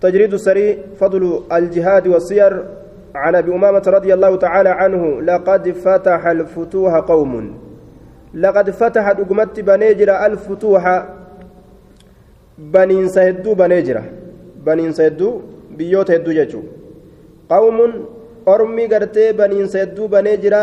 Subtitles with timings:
[0.00, 2.64] تجريد السريع فضل الجهاد والسير
[3.14, 7.58] عن أبي أمامة رضي الله تعالى عنه لقد فتح الفتوح قوم.
[8.34, 11.06] لقد فتح دقمت بنيجر الفتوح.
[12.58, 14.02] بنين سهدو بنيجر
[14.66, 15.40] بنين سهدو
[15.76, 16.62] بيوت هدو
[17.50, 17.78] قوم
[18.48, 20.54] أرمي قرتي بنين سهدو بنيجر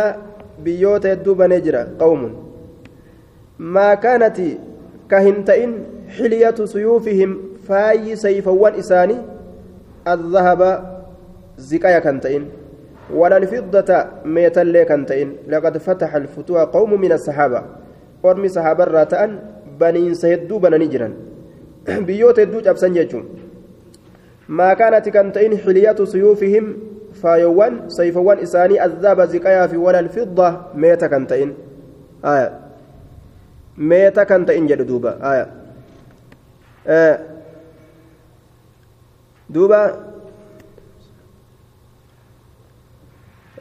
[0.64, 2.22] بيوت هدو بنيجر قوم.
[3.60, 4.38] ما كانت
[5.12, 5.72] كهنتئن
[6.18, 9.18] حلية سيوفهم فاي سيفوان إساني
[10.08, 10.62] الذهب
[11.58, 12.44] زكايا كنتئن
[13.14, 13.90] ولا الفضة
[14.26, 17.62] ميتا لي كنتئن لقد فتح الفتوى قوم من الصحابة
[18.24, 19.40] ورمي صحابة راتأن
[19.80, 21.14] بنين سيدو بناني جران
[22.08, 23.26] بيوت يدو جابسان جيجون
[24.50, 26.66] ما كانت كنتئن حلية سيوفهم
[27.22, 31.54] فايوان سيفوان إساني الذهب زكايا في ولا الفضة ميتا كنتئن
[32.26, 32.66] آية.
[33.78, 35.20] meeta kan ta'in jedhu duuba
[39.50, 39.82] duuba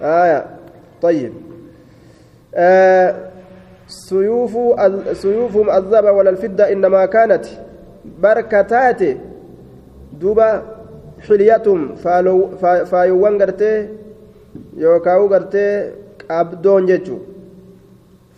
[0.00, 0.41] aya
[1.05, 1.33] طيب
[4.08, 4.55] سيوف
[5.12, 7.45] سيوفهم الذهب ولا الفضة إنما كانت
[8.23, 9.03] بركتات
[10.20, 10.62] دوبا
[11.28, 11.95] حليتهم
[12.89, 13.89] فايوان غرتي
[14.77, 15.91] يوكاو غرتي
[16.30, 17.19] قابدون جيتشو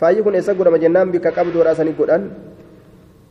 [0.00, 2.28] faayyi kun eessa godhama jennaan bikka qabdoodha sani godhan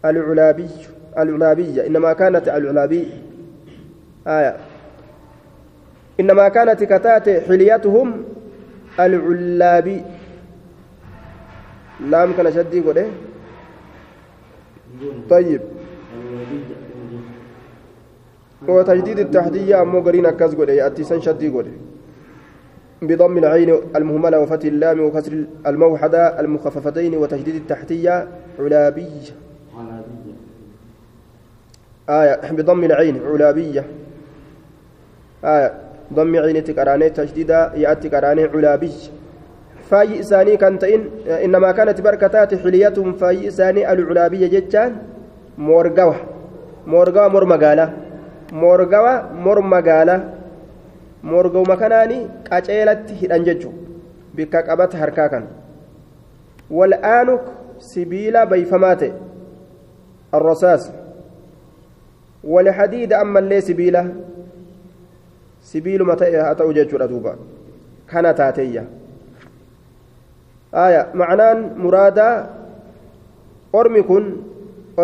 [0.01, 3.05] alculaabiya innamaa kaanat alculaabii
[4.25, 4.53] aya
[6.19, 8.23] إنما كانت كتات حليتهم
[8.99, 10.01] العلابي
[12.09, 13.05] لام كان شدي قده
[15.29, 15.61] طيب.
[18.67, 21.71] وتجديد التحدية أمو قرين أكاز قده يأتي سن شدي قده
[23.01, 28.27] بضم العين المهملة وفتح اللام وكسر الموحدة المخففتين وتشديد التحتية
[28.59, 29.07] علابي
[32.09, 33.85] آية بضم العين علابية.
[35.43, 35.73] آية
[36.13, 38.91] ضم عين تكراني تشديد يأتي كراني علابي
[39.89, 44.95] فاي إساني كانت إن إنما كانت بركتات حليتهم فاي إساني العلابية جتان
[45.57, 46.15] مورقوة
[46.87, 47.93] مورقوة مور مقالة
[48.51, 50.35] مورقوة مور مقالة
[51.25, 52.17] kanaani
[52.49, 53.75] qaceelatti hidhan jechuun
[54.35, 55.47] bikka qabata harkaa kan
[56.69, 57.41] wal'aanuk
[57.77, 59.13] sibiila bayfamaa ta'e
[60.31, 60.91] arrosaas
[62.43, 64.05] walhadiida ammallee sibiila
[65.71, 67.35] sibiiluma ta'e haa ta'u jechuudha duuba.
[68.11, 68.83] Kana taateeyya.
[70.85, 72.33] Aya macnaan muraadaa
[73.73, 74.25] ormi kun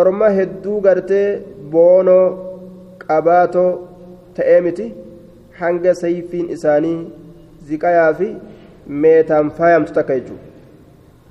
[0.02, 1.26] orma hedduu gartee
[1.72, 2.26] boonoo
[3.06, 3.70] qabaatoo
[4.36, 4.86] ta'ee miti.
[5.60, 6.98] Hanga sayfiin isaanii
[7.70, 8.28] ziqayaa fi
[9.06, 10.46] meetaan faayamtu takka jechuudha.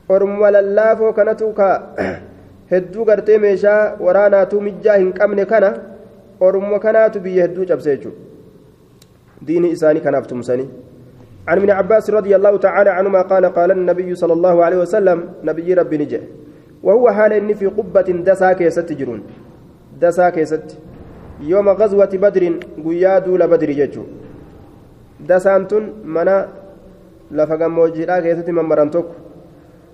[0.10, 1.70] Ormuma lallaafoo kanatu ka
[2.74, 5.72] hedduu gartee meeshaa waraanaatuu mijjaa hin qabne kana
[6.50, 8.31] ormuma kanaatu biyya hedduu cabse jechuudha
[9.48, 10.70] diini isaanii kanaaf tumsanii
[11.48, 15.74] عن ابن عباس رضي الله تعالى عنهما قال قال النبي صلى الله عليه وسلم نبي
[15.74, 16.22] ربي نجح
[16.84, 19.22] وهو حال إن في قبة دسا كيست جرون
[20.02, 20.78] دسا كيست.
[21.42, 22.44] يوم غزوة بدر
[22.86, 24.04] قيادوا لبدر ججو.
[25.28, 26.48] dasaan tun mana
[27.32, 29.16] lafa gammoojjiidhaa keessatti mammaran tokko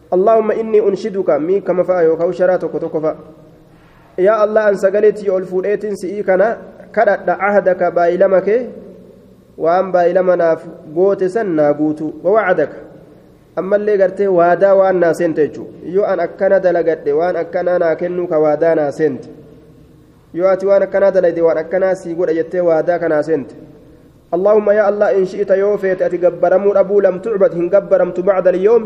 [0.07, 3.15] اللهم إني أنشدك مي كما فا يوكاو شرا توكو توكو فا
[4.17, 6.57] يا الله أن سقلتي أول فوديتين سئي كنا
[6.95, 8.47] كدت عهدك بايلمك
[9.57, 10.61] وأن بايلما ناف
[10.95, 12.69] قوت سنة قوتو ووعدك
[13.59, 15.37] أما اللي قرتي وادا وأن ناسنت
[15.95, 19.23] يو أن أكنا دلقت وأن أكنا ناكنوك وادا ناسنت
[20.37, 23.49] يو أتي وأن أكنا دلقت وأن أكنا سيقول أجتي وادا كناسنت
[24.35, 28.83] اللهم يا الله إن شئت يوفيت أتقبرمو أبو لم تعبد هنقبرمت بعد اليوم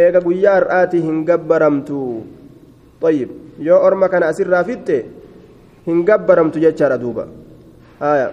[0.00, 1.90] إيقا قيار آتي هنقبرمت
[3.04, 3.28] طيب
[3.66, 4.88] يو أرما كان أسر رافت
[5.88, 7.24] هنقبرمت جتشار دوبا
[8.02, 8.30] آية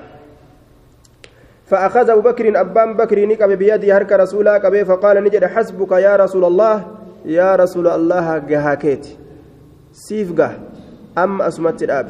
[1.68, 6.46] فأخذ أبو بكر أبان بكر نكب بيدي هرك رسولا كبي فقال نجد حسبك يا رسول
[6.46, 6.86] الله
[7.26, 9.06] يا رسول الله جهاكيت
[9.92, 10.30] سيف
[11.18, 12.10] أم أسمت الأب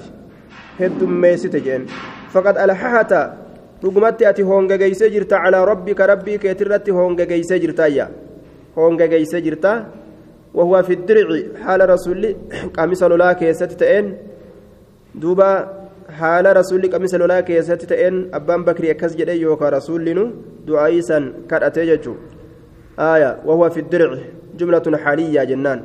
[0.79, 1.85] هدم ميسي تجين
[2.34, 3.14] فقد ألححت
[3.82, 8.08] dhugumatti ati hongegeysee jirta calaa rabbika rabbii keetirratti hongegeysee jirtaayya
[8.76, 9.85] hongegeysee jirta
[10.53, 12.35] wahuwa fi dirci haala rasulli
[12.78, 14.08] qamisa lolaa keessatti ta'een
[15.22, 15.49] duuba
[16.20, 20.26] haala rasulli qamisa lolaa keessatti ta'een abbaan bakrii akkas jedhe yookaan rasullinu
[20.68, 22.18] du'aayisan kadhatee jechuu
[23.08, 25.82] aaya wahuwa fi dirci jumlatun xaaliyyaa jennaan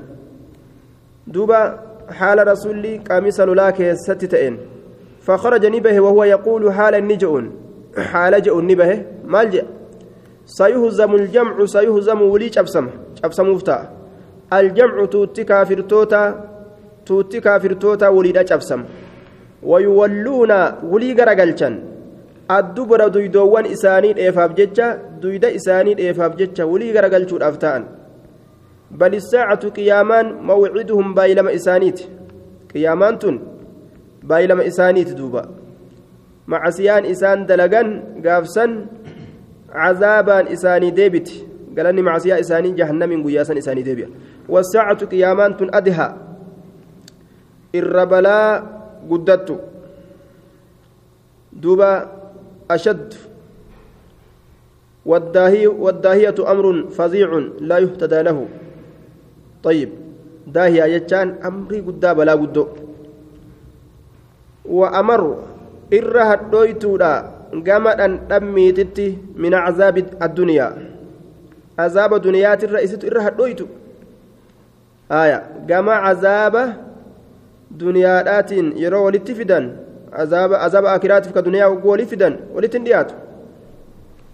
[1.34, 1.62] duuba
[2.20, 4.60] haala rasulli qamisa lolaa keessatti ta'een
[5.26, 7.44] فخرج نبه وهو يقول حال النجؤون
[7.96, 8.90] حال جاء النبه
[9.24, 9.66] مال جاء
[10.46, 12.86] سيهزم الجمع سيهزم ولي شبسم
[13.22, 13.82] شبسم مفتاح
[14.52, 16.22] الجمع توتي كافر توتا
[17.06, 18.80] توتي كافر توتا ولي شبسم
[19.62, 20.52] ويولون
[20.92, 21.74] ولي غرقلشن
[22.48, 24.86] addubara duydoowwan isaanii dheefaaf jecha
[25.22, 27.84] duyda isaanii dheefaaf jecha walii garagalchuudhaaf ta'an
[28.90, 32.08] bal isaacatu qiyaamaan mawciduhum baay'ilama isaaniiti
[32.72, 33.40] qiyaamaan tun
[34.32, 35.46] baay'ilama isaaniiti duuba
[36.46, 37.88] macasiyaan isaan dalagan
[38.26, 38.76] gaafsan
[39.72, 44.08] cazaabaan isaanii deebiti galanni macasiyaa isaanii jahannamiin guyyaasan isaanii deebi'a
[44.48, 46.08] wasaacatu qiyaamaan tun adha
[47.80, 49.56] irra balaa guddattu
[51.52, 52.08] duuba
[52.68, 53.14] ashad
[55.02, 58.38] والداهية أمر فظيع لا يهتدى له.
[59.66, 59.90] طيب
[60.46, 62.56] داهية يجان أمري قد بلا قد
[64.62, 65.22] وأمر
[65.90, 67.14] إرها الدويتودا
[67.50, 68.06] قمدا
[68.36, 70.68] أميتتي من عذاب الدنيا.
[71.78, 73.66] عذاب دنيات الرئيسة إرها الدويتو.
[75.10, 76.54] آية قما عذاب
[77.78, 79.76] دنيات يرو ولتفدا
[80.12, 83.12] عذاب عذاب آخرات في الدنيا ولفدا ولتنديات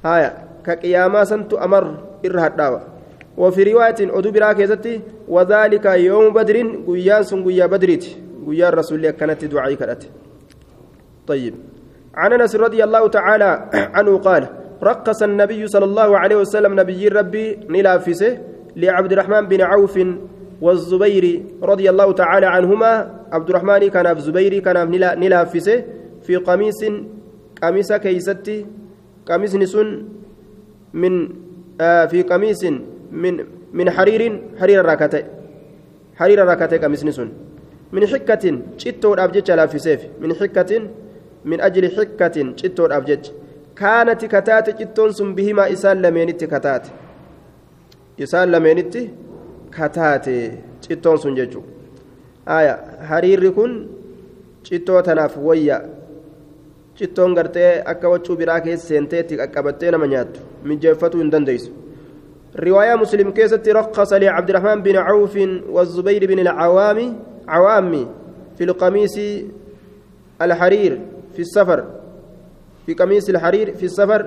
[0.04, 0.34] آية
[0.66, 1.84] كقياما سنت أمر
[2.26, 2.80] إرها الدعوة
[3.36, 4.58] وفي رواية أدو براك
[5.28, 6.56] وذلك يوم بدر
[6.86, 8.04] قيان سن قيا بدريت
[8.46, 10.02] قيا الرسول كانت دعائي كانت
[11.26, 11.54] طيب
[12.14, 13.50] عن انس رضي الله تعالى
[13.94, 14.46] عنه قال
[14.82, 18.38] رقص النبي صلى الله عليه وسلم نبي ربي نلافسه
[18.76, 19.98] لعبد الرحمن بن عوف
[20.60, 22.90] والزبير رضي الله تعالى عنهما
[23.32, 24.90] عبد الرحمن كان في زبير كان
[25.20, 25.84] نلافسه
[26.22, 26.80] في قميص
[27.62, 28.66] قميص كيستي
[29.26, 29.88] قميص نسن
[30.92, 31.28] من
[31.80, 32.62] آه في قميص
[33.12, 33.34] من
[33.72, 34.22] من حرير
[34.60, 35.22] حرير راكته
[36.16, 37.28] حرير راكته قميص نسن
[37.92, 38.44] من حكة
[38.78, 40.72] شتو أبجج لافسه من حكة
[41.44, 43.24] من أجل حكة شتو أبجج
[43.76, 46.86] كانت كتات شتون سن بهما إسان لمينت كتات.
[48.22, 48.94] إسان لمينت
[49.72, 50.26] كتات
[50.84, 51.62] شتون سن ججو
[52.48, 52.74] آية
[53.08, 53.86] حرير كن
[54.64, 55.98] شتو تناف ويا
[56.98, 61.70] cittoon gartee akka waccuu biraa keessa seenteetti qaqqabattee nama nyaattu mijeeffatuu hin dandeessu.
[62.56, 65.38] رواية مسلم كيست رخص لعبد الرحمن بن عوف
[65.68, 67.16] والزبير بن العوام
[67.48, 68.06] عوامي
[68.58, 69.18] في القميص
[70.42, 71.00] الحرير
[71.34, 71.84] في السفر
[72.86, 74.26] في قميص الحرير في السفر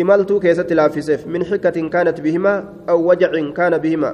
[0.00, 2.54] إمالتو كيست لافسف من حكة كانت بهما
[2.88, 4.10] أو وجع كان بهما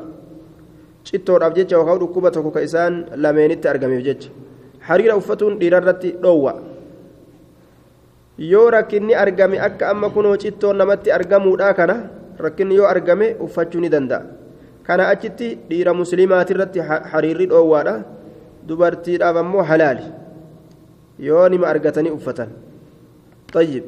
[1.04, 2.92] شتور أبجج وخور كوبة كيسان
[3.22, 4.22] لمينت أرقمي بجج
[4.81, 6.54] حرير أفتون ديرارتي روى
[8.38, 12.10] yoo rakkinni argame akka amma kunoo cittoon namatti argamuudha kana
[12.44, 14.26] rakkinni yoo argame uffachuu ni danda'a
[14.82, 16.81] kana achitti dhiira muslimaatirratti
[17.12, 17.94] hariirri dhoowwaadha
[18.66, 20.06] dubartiidhaaf ammoo halaali
[21.28, 22.50] yoo nima argatanii uffatan
[23.54, 23.86] tayyib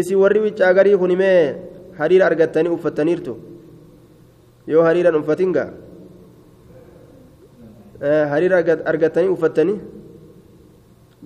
[0.00, 1.38] isi warri wiccaa garii kun himee
[1.98, 3.32] hariira argattanii uffataniirtu
[4.72, 5.64] yoo hariiran uffatinga
[8.32, 8.56] hariira
[8.92, 9.78] argattanii uffattanii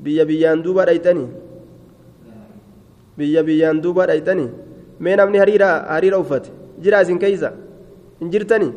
[0.05, 1.29] biyya biyyaan duuba dhayxanii
[3.19, 4.49] biyya biyyaan duuba dhayxanii
[5.01, 6.51] mee namni hariira hariira uffate
[6.83, 7.53] jira isin keeysa
[8.21, 8.73] hin jirtanii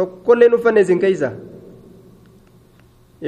[0.00, 1.32] tokkollee hin uffanne isin keeysa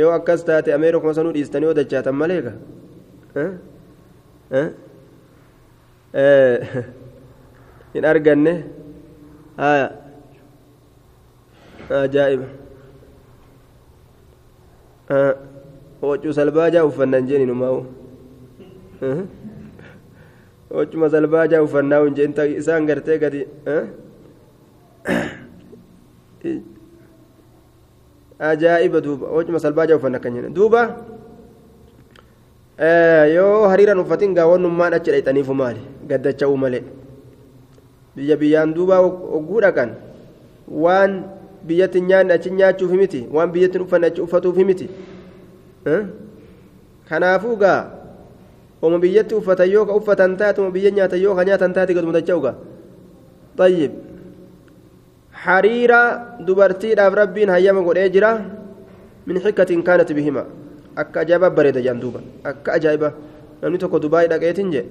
[0.01, 2.53] yoo akkas taate ameerikuma sanuu dhiistanii yoo dachaatan malee ga
[7.95, 8.53] hin arganne
[9.59, 9.87] haya
[12.03, 12.47] ajaa'iba
[16.03, 17.81] hoccuu salbaajaa uffannan jeeni numaa'u
[20.75, 23.43] hoccuma salbaajaa uffannaa hin jeen isaan gartee gadi
[28.39, 30.83] ajaa'iba duuba hoccuma salbaajaa uffanna kan jedhan duuba
[32.79, 36.83] yoo hariiran uffatin gaawwannummaan achi dhayxaniifu maali gaddacha'uu malee
[38.17, 38.99] biyya biyyaan duuba
[39.39, 39.91] ogguu dhaqan
[40.85, 41.13] waan
[41.67, 44.87] biyyatti nyaanni achi nyaachuuf miti waan biyyatti uffanne achi uffatuuf miti
[47.09, 47.81] kanaafuu gaa
[48.83, 52.13] oma biyyatti uffatan yoo ka uffatan taate oma biyya nyaatan yoo ka nyaatan taate gaduma
[52.21, 52.55] dacha'u gaa
[53.55, 53.93] طيب
[55.33, 56.03] حريرة
[56.43, 58.33] دبرتي داف ربين هيما قد اجرا
[59.27, 60.11] من حكة كانت
[60.95, 63.13] بهما أكا أجابة بريدة جاندوبا أكا أجابة
[63.63, 64.83] namni tokko dubaayii dhaqeetin je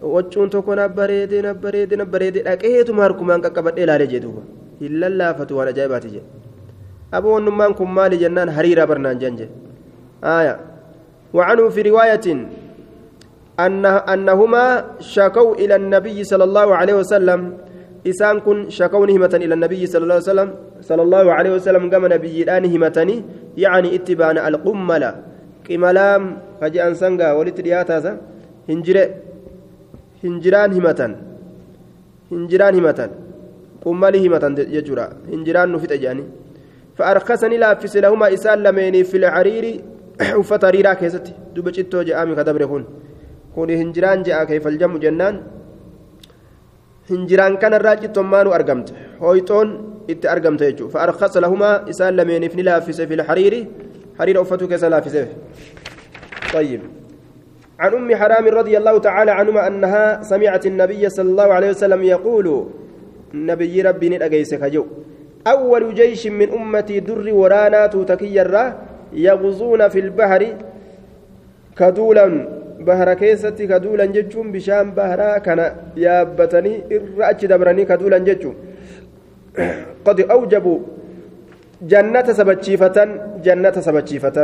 [0.00, 4.42] waccuun tokko na bareede na bareede na bareede dhaqeetuma harkumaan qaqqabadhee ilaalee jee duuba
[4.80, 6.22] hin lallaafatu waan ajaa'ibaati je
[7.18, 9.48] aboonnummaan kun maali jennaan hariiraa barnaan jan je
[10.24, 10.56] آية
[11.34, 12.26] وعنه في رواية
[13.60, 17.40] أن أنهما شكوا إلى النبي صلى الله عليه وسلم
[19.10, 20.50] نهمة إلى النبي صلى الله عليه وسلم
[20.88, 23.16] صلى الله عليه وسلم قام نبي الآن همتني
[23.64, 25.10] يعني اتبان القملة
[25.68, 26.22] قملام
[26.60, 28.18] فجاء سنغا ولت رياتا
[28.68, 28.96] هنجر
[30.24, 31.00] هنجران همة
[32.32, 33.00] هنجران همة
[33.84, 34.44] قمالي همة
[34.76, 36.24] يجرا هنجران نفت أجاني
[36.96, 39.64] فأرخصني لافس لهما إسان لميني في العرير
[40.38, 42.84] uffata hariiraa keessatti duba cittoo je'aami ka dabre kun.
[43.54, 45.40] Kun hinjiraan je'a keefaljamu jennaan.
[47.10, 48.92] Hinjiraan kanarraa cittommaanu argamte
[49.24, 49.68] hooyxoon
[50.12, 53.60] itti argamte jechuudha fa'arqasa lahumaa isaan lameeniif ni laaffise fil hariiri
[54.18, 55.30] hariira uffatu keessa laaffiseef
[56.54, 56.80] طيب
[57.78, 62.46] عن أم حرام رضي الله تعالى عنهما أنها سمعت النبي صلى الله عليه وسلم يقول
[63.34, 64.86] نبي ربي نأجيسك جو
[65.46, 68.54] أول جيش من أمتي در ورانا تتكير
[69.12, 70.42] يغزون في البحر
[71.78, 72.26] كدولا
[72.86, 75.60] بحر كيستي كدولا جتشون بشام بحرا كان
[76.04, 76.72] يابتني
[77.18, 78.54] إرأتش دبرني كدولا جتشون
[80.06, 80.78] قد أوجبوا
[81.92, 82.96] جنة سبتشيفة
[83.46, 84.38] جنة سبتشيفة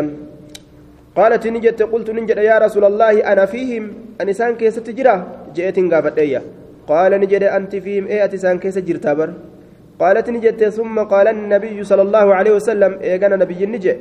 [1.16, 3.84] قالت نجت قلت نجد يا رسول الله أنا فيهم
[4.22, 5.14] أنسان كيس تجرى
[5.56, 6.40] جئت قافتية
[6.90, 9.30] قال نجد أنت فيهم إيه أتسان كيس جرتابر
[10.00, 13.94] قالت نجت ثم قال النبي صلى الله عليه وسلم إيه كان نبي نجي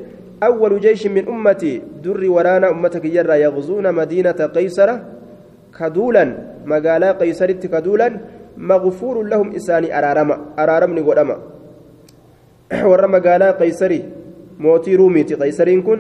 [0.44, 4.90] أول جيش من أمتي در ورانا أمتك يرى يغزون مدينة قيصر
[5.80, 6.26] كدولا
[6.66, 8.08] مقالا قيصر كدولا
[8.58, 11.38] مغفور لهم إساني أرارما أرارمني قدما
[12.90, 14.00] ورا مقالا قيصري
[14.60, 16.00] موتي روميتي قيصرين كن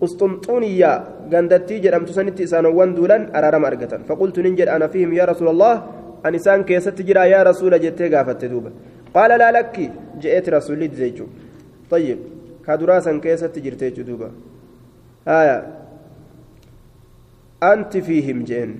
[0.00, 0.92] قسطنطونية
[1.32, 3.98] غندتي جرمت سنتي إسانوان دولا أرارما أرقتا.
[4.08, 5.74] فقلت ننجل أنا فيهم يا رسول الله
[6.26, 8.42] أنسان كيست جرا يا رسول جتي قافت
[9.14, 9.76] قال لا لك
[10.22, 11.26] جئت رسولي زيجو
[11.90, 12.35] طيب.
[12.66, 14.30] كدراسا كيست جرتي دوبا
[15.28, 15.58] آية
[17.62, 18.70] أنت فيهم جين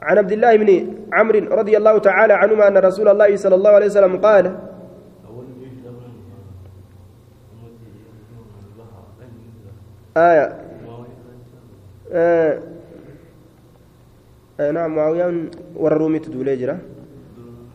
[0.00, 3.86] عن عبد الله بن عمرو رضي الله تعالى عنهما أن رسول الله صلى الله عليه
[3.86, 4.44] وسلم قال
[10.16, 10.56] آية
[12.12, 12.58] آه
[14.60, 16.78] آه نعم معاوية والرومي تدولي جرا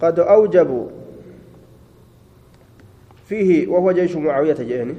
[0.01, 1.00] قد أوجبوا
[3.31, 4.95] فيه وهو جيش معاوية جاني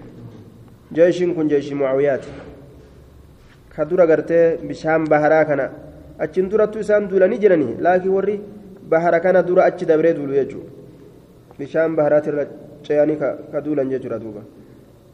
[0.97, 2.25] جيش كن جيش معاويات.
[3.77, 5.61] كدورة قرتي بشام بهرا كان
[6.21, 8.37] أتشن درتو إسان دولاني جراني لكن وري
[8.91, 10.61] بهرا كان دورة أتش دبري دولو يجو.
[11.59, 13.15] بشام بهرات الرجياني
[13.53, 14.43] كدولا جيجورا دوبا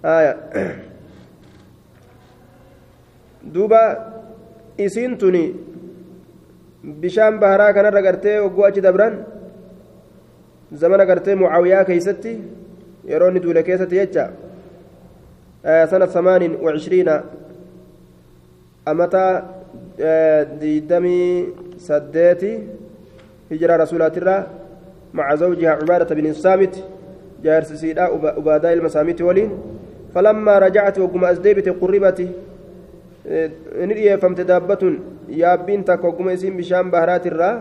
[0.05, 0.33] آية.
[3.55, 3.83] duuba
[4.79, 5.45] isiin tuni
[7.03, 9.15] bishaan baharaa kanarra gartee ogguu achi dabran
[10.81, 11.85] zamana gartee mucaawiyaa
[13.11, 14.25] yeroo inni duule keessatti jecha
[15.91, 17.15] sana samaanin wacishriina
[18.93, 19.25] amata
[20.61, 21.49] diidamii
[21.89, 22.53] saddeeti
[23.51, 24.41] hijira rasuulaatirraa
[25.13, 26.75] maca zawjihaa cubaadata bin saamit
[27.45, 29.51] jaarsisiidha ubaadaa ilma saamiti waliin
[30.15, 32.29] falammaa rajacati wagguma as deebite qurribati
[33.87, 34.95] ni dhiyeeffamte daabbatun
[35.43, 37.55] yaabbiin takka hogguma isiin bishaan baharaatirraa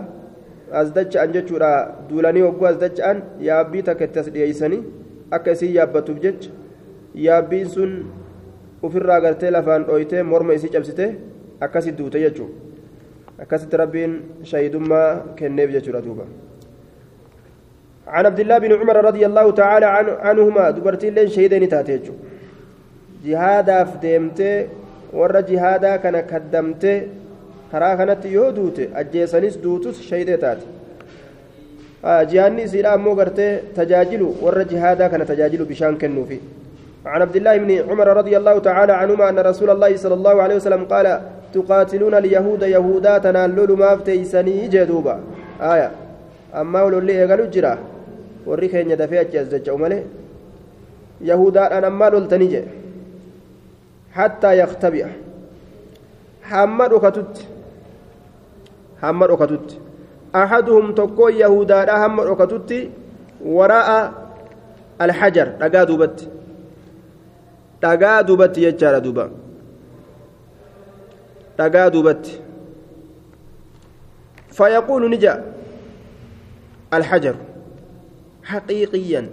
[0.82, 1.72] as dacha'an jechuudha
[2.10, 3.18] duulanii hogguu as dacha'an
[3.50, 4.82] yaabbii takka itti as dhiyeeysanii
[5.32, 6.50] akka isiin yaabbatuuf jecha
[7.26, 7.92] yaabbiin sun
[8.90, 11.06] ufirraa gartee lafaan dhooytee morma isii cabsite
[11.68, 16.26] akkasi duute jechuudha akkasitti rabbiin shahidummaa kenneef jechuudha duuba.
[18.08, 19.86] عن عبد الله بن عمر رضي الله تعالى
[20.28, 22.14] عنهما دبرتي لين شهيدين تاتيجو
[23.26, 24.68] جهادا فديمتي
[26.04, 27.10] kana kaddamtee
[27.72, 30.77] karaa kanatti yoo duute ajjeesanis duutus shaydee taate
[32.32, 36.40] jihaanni isiidha ammoo gartee tajaajilu warra jihaadaa kana tajaajilu bishaan kennuufi
[37.08, 40.56] عن عبد الله بن عمر رضي الله تعالى عنهما أن رسول الله صلى الله عليه
[40.56, 41.22] وسلم قال
[41.56, 45.16] تقاتلون اليهود يهودا تنالوا ما فتيسني جدوبا.
[45.62, 45.92] آية.
[46.56, 47.74] أما ولو اللي يقالوا جرا
[48.46, 50.04] وريكين يدفع جزج أمالي
[51.22, 52.64] يهودا أنا ما لولتني
[54.18, 55.06] حتى يختبئ.
[56.50, 57.36] حمد أكتت
[59.02, 59.68] حمد أكتت
[60.36, 62.90] أحدهم تكو يهودا حمد أكتت
[63.46, 64.14] وراء
[65.02, 66.28] الحجر دقا دوبت.
[67.84, 69.32] دقا دوبت يجار دوبا.
[71.60, 72.42] دقا دوبت.
[74.52, 75.44] فيقول نجا
[76.94, 77.36] الحجر
[78.44, 79.30] حقيقيا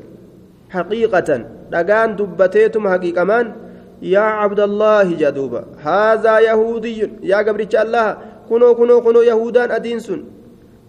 [0.71, 3.47] حقيقة دقان دبتيتم حقيقة مان
[4.03, 10.25] يا عبد الله جدوبا هذا يهودي يا قبرتش الله كنو كنو كنو يهودان أدينسون.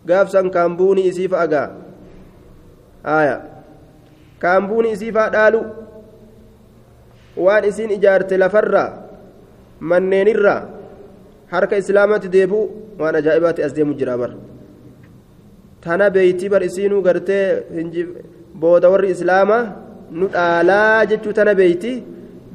[0.08, 1.64] كامبوني إسيف أقا
[3.06, 3.38] آية
[4.42, 5.62] كامبوني إسيف أدالو
[7.38, 8.86] وان إسين إجارة لفرة
[9.82, 10.76] منين الرّ
[11.54, 12.62] harka islaamatti deebi'u
[13.00, 14.32] waan ajaa'ibaatti as deemu jira bar
[15.84, 17.46] tana beeyti bar isiinuu gartee
[18.62, 19.64] booda warri islaamaa
[20.20, 21.92] nu dhaalaa jechuu tana beeyti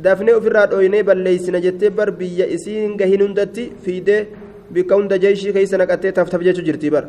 [0.05, 4.21] dafnee ofirraa dhooynee balleeysina jettee bar biyya isiin gahin hundatti fiidee
[4.75, 7.05] bikka hunda jeeshii keessa naqattee taftaf jechuu jirti bar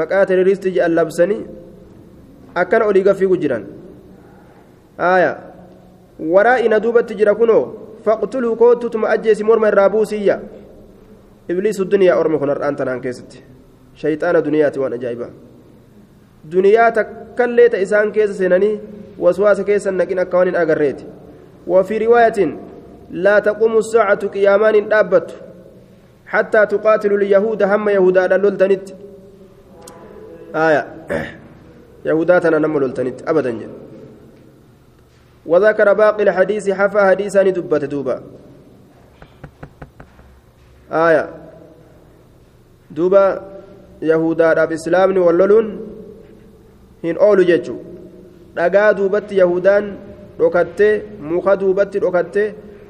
[0.00, 1.40] maqaa terroristii jedhan labsanii
[2.54, 3.64] akkana olii gaffiigu jiran.
[4.98, 5.36] Aayaa
[6.34, 7.62] waraa ina duubatti jira kunoo
[8.04, 10.38] faqtuluu kootutuma ajjeesi morma irraa buusiyya.
[11.50, 13.42] إبليس الدنيا أرمي كن أنت نان كيست
[13.94, 15.28] شيطان دنياتي وأنا جايبة
[16.44, 18.80] دنيا تكلت إسان كيس سنني
[19.18, 21.00] وسواس كيس نكين أكوان أجريت
[21.66, 22.58] وفي رواية
[23.10, 25.30] لا تقوم الساعة قيامان دابت
[26.26, 28.86] حتى تقاتل اليهود هم يهودا لولتنت
[30.54, 30.82] آية
[32.04, 33.72] يهوداتنا نم لولتنت أبدا جل
[35.46, 38.22] وذكر باقي الحديث حفى حديثا دبت دوبا
[40.92, 41.30] آية
[42.90, 43.24] دوبا
[44.02, 45.94] يهودا في إسلام واللولون
[47.04, 47.80] hin oolu jechuun
[48.56, 49.84] dhagaa duubatti yahudaan
[50.38, 50.92] dhokattee
[51.30, 52.46] muka duubatti dhokattee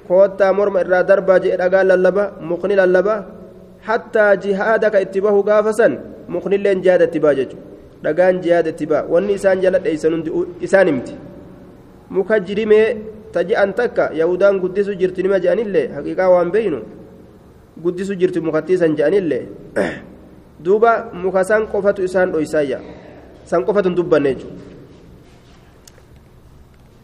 [0.09, 3.17] koottaa morma irraa darbaa jedhe dhagaa lallaba mukni lallaba
[3.89, 5.73] hattaa jihaada ka itti bahu gaafa
[6.35, 7.63] san muknilleen jihaada itti baha jechuudha
[8.03, 11.15] dhagaan jihaada itti baha wanni isaan jala dheeysan hundi isaan himti
[12.11, 12.97] muka jirimee
[13.33, 16.83] taji'an takka yahudaan guddisu jirti nima je'anillee haqiiqaa waan beeynu
[17.83, 19.47] guddisu jirti mukattii san je'anillee
[20.61, 22.81] duuba muka san qofatu isaan dhoysaayya
[23.45, 24.63] san qofatu hin dubbanne jechuudha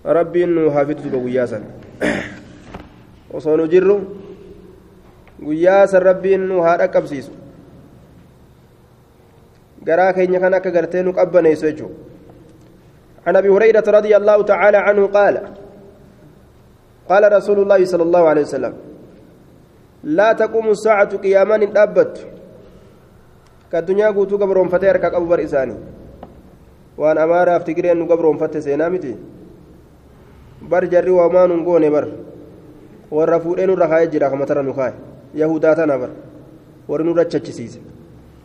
[0.04, 1.62] rabbiin nu haafitu duba guyyaa san
[3.34, 3.96] osoo nu jirru
[5.42, 7.30] guyyaa san rabbiin nu haa dhaqqabsiisu
[9.84, 12.10] garaa keenya kan akka gartee nu qabbaneessu jechuudha.
[13.26, 15.34] عن ابي هريره رضي الله تعالى عنه قال
[17.08, 18.74] قال رسول الله صلى الله عليه وسلم
[20.04, 22.26] لا تقوم الساعة قياما دابت
[23.72, 25.76] كالدنيا قوتو قبرهم فتير كابو بر اساني
[26.98, 29.16] وان امارا افتكرين نو قبرهم فتي سينامتي
[30.70, 32.06] بر جري وما نغوني بر
[33.10, 34.94] warra fuudhee nurra kaa'ee jira kamatara nu kaa'e
[35.34, 35.98] yahudaa tana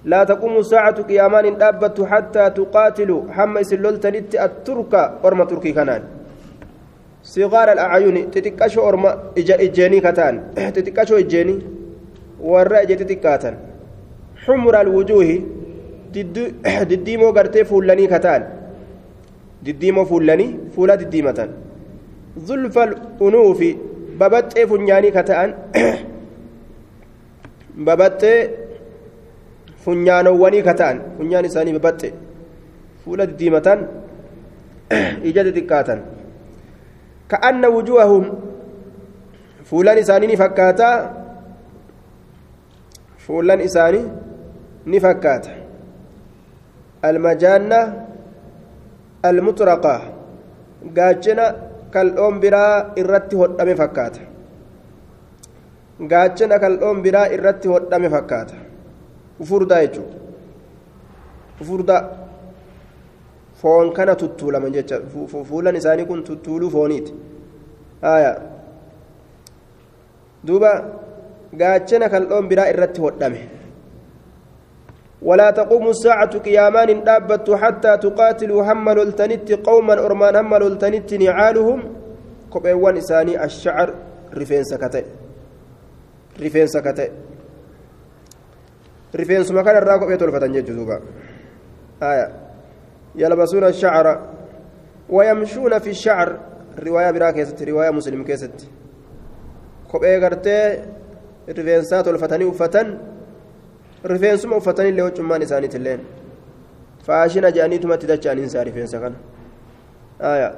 [0.05, 4.93] لا تقوم الساعة قيامان دابت حتى تقاتلوا حما سلولتنت الترك
[5.25, 6.03] أرمى تركي كنان.
[7.23, 8.81] صغار الأعين تتكشو
[9.37, 10.35] إجا إجاني كتان.
[10.75, 11.55] تتكشو إجاني
[12.41, 13.55] والرأي تتكاتن.
[14.45, 15.29] حمر الوجوه
[16.91, 18.41] دديمو غرتي فولاني كتان.
[19.65, 21.39] دديمو فولاني فولا دديمة
[22.39, 23.61] ظلف الأنوف
[24.67, 25.51] funyaanii ka ta'an
[27.85, 28.64] babaxxee
[29.85, 32.09] funyaanowwanii ka ta'an funyaan isaanii babaxxe
[33.03, 33.79] fuula diddiimatan
[35.29, 35.99] ija xixiqqaatan
[37.33, 38.25] ka'anna wujuhahum
[39.69, 40.89] fuulan isaanii ni fakkaata
[43.25, 44.05] fuulan isaanii
[44.93, 45.51] ni fakkaata
[47.09, 47.79] almajaanna
[49.29, 49.95] almuxraqa
[50.97, 51.45] gaachina
[51.95, 54.21] kal'oon biraa irratti hodhame fakkaata
[56.11, 58.64] gaachana kal'oon biraa irratti hodhame fakkaata
[59.39, 60.17] ufurdaa jechuudha
[61.61, 62.01] ufurdaa
[63.61, 64.99] foon kana tuttuulaman jecha
[65.49, 67.13] fuulan isaanii kun tuttuuluu fooniiti
[68.01, 68.31] haya
[70.47, 70.71] duuba
[71.59, 73.43] gaachana kal'oon biraa irratti hodhame
[75.25, 81.79] ولا تقوم الساعة قيامان دابت حتى تقاتلوا هم لولتنت قوما أرمان هم لولتنت نعالهم
[82.53, 83.89] كوبيوان إساني الشعر
[84.37, 85.03] رفين سكتة
[86.43, 87.09] رفين سكتة
[89.15, 90.99] رفين سمكان الراكب يتولفتن جدوبا
[92.03, 92.27] آية
[93.15, 94.07] يلبسون الشعر
[95.09, 96.39] ويمشون في الشعر
[96.79, 98.67] رواية براكزت رواية مسلم كيست
[99.95, 100.83] غرتي
[101.49, 102.97] رفين سات ولفتني وفتن
[104.05, 106.01] rifeensuma uffatanii illee huccummaan isaaniiti illeen.
[107.05, 109.15] Faashina jedhaniitumatti dacha'aniin isaa rifeensa kana.
[110.21, 110.51] آية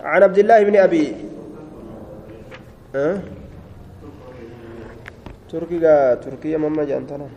[0.00, 1.16] عن عبد الله بن أبي
[2.94, 3.18] أه؟
[5.54, 5.78] تركي
[6.24, 7.28] تركيا ماما جانتنا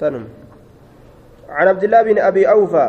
[0.00, 0.24] تنم.
[1.48, 2.86] عن عبد الله بن أبي أوفى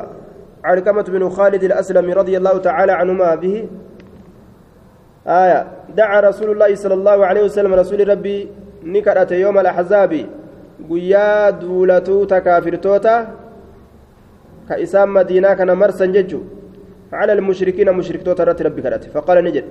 [0.64, 3.56] علقمة بن خالد الأسلمي رضي الله تعالى عنهما به
[5.28, 5.60] آية
[5.92, 8.38] دعا رسول الله صلى الله عليه وسلم رسول ربي
[8.84, 10.14] نكرت يوم الأحزاب
[10.90, 13.14] guyyaa duulatuu takaafirtoota
[14.68, 16.40] ka isaan madiinaa kana marsan jechu
[17.14, 19.04] على المشركين مشركتوتا رت ربي كرت.
[19.04, 19.66] فقال نجد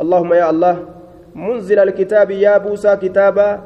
[0.00, 0.74] اللهم يا الله
[1.34, 3.62] منزل الكتاب يا بوسى كتابا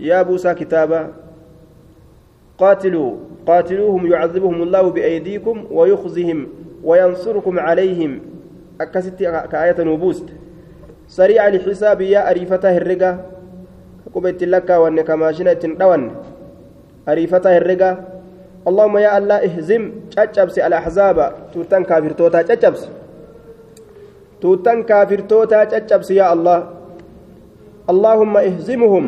[0.00, 1.12] يا بوسى كتابا.
[2.58, 6.48] قاتلوا قاتلوهم يعذبهم الله بأيديكم ويخزهم
[6.84, 8.20] وينصركم عليهم.
[8.80, 9.14] أكست
[9.52, 10.28] كآية نبوست
[11.08, 13.20] سريع الحساب يا أريفته الرقة
[14.14, 16.10] قبت لك وأنك ماشينة دوان
[17.08, 18.04] أريفته الرقة
[18.68, 19.90] اللهم يا الله اهزم.
[20.10, 22.88] تشبس الأحزاب توتن كافر توتا تشبس.
[24.41, 26.59] توتن كافر توتا تشبس يا الله
[27.91, 29.05] اللهم اهزمهم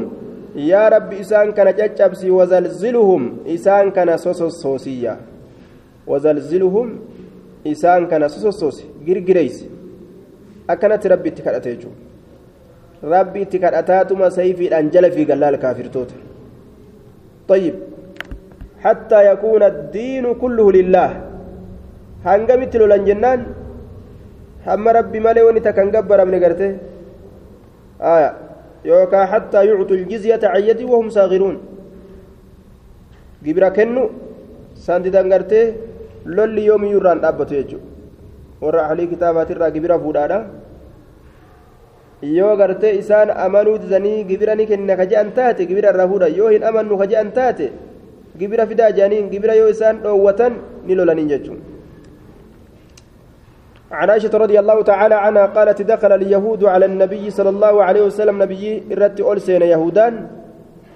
[0.55, 3.21] يا رب إسان كان تشبس وزلزلهم
[3.55, 5.13] إسان كان سوسوس سوسيا
[6.07, 6.87] وزلزلهم
[7.71, 9.57] إسان كان سوسوس سوسي جرجريس
[10.69, 11.91] أكنت ربي تكرتيجو
[13.03, 16.15] rabbi itti kadhataatuma sayfiidhaan jala fiigan laal kaafirtoota
[17.47, 17.75] طيب
[18.79, 21.09] حتى يكون الدين كله لله
[22.25, 23.39] هنقمت لولان جنان
[25.24, 26.70] مالي ونتا كان قبر من قرته
[28.00, 28.30] آية
[28.84, 31.56] يوكا حتى يعطوا الجزية عن يد وهم صاغرون
[33.44, 34.10] gibira kennu
[34.74, 35.74] sandidan gartee
[36.26, 37.86] lolli yoomiyyuu irraan dhaabbatu jechuudha
[38.62, 40.38] warra ahlii kitaabaatiirraa gibira fuudhaadha
[42.38, 46.50] yoo gartee isaan amanuu didanii gibira ni kenna ka je'an taate gibira irraa fuudha yoo
[46.54, 47.66] hin amannu ka je'an taate
[48.38, 50.52] gibira fidaa jedhaniin gibira yoo isaan dhoowwatan
[50.86, 51.77] ni lolaniin jechuudha.
[53.92, 58.42] عن عائشة رضي الله تعالى عنها قالت دخل اليهود على النبي صلى الله عليه وسلم
[58.42, 60.14] نبي إرت أولسين يهودان.